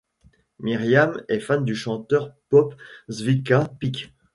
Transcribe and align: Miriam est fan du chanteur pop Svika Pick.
Miriam 0.57 1.21
est 1.29 1.39
fan 1.39 1.63
du 1.63 1.75
chanteur 1.75 2.33
pop 2.49 2.73
Svika 3.07 3.71
Pick. 3.79 4.15